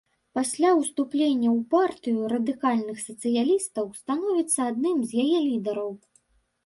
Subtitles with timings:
[0.37, 5.91] Пасля ўступлення ў партыю радыкальных сацыялістаў, становіцца адным з яе лідараў.